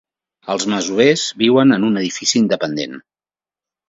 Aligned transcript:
Els 0.51 0.63
masovers 0.73 1.25
viuen 1.41 1.75
en 1.75 1.85
un 1.89 1.99
edifici 2.01 2.39
independent. 2.41 2.97